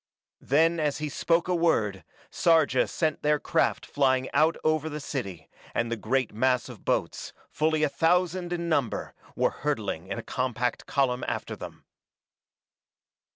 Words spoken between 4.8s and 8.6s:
the city, and the great mass of boats, fully a thousand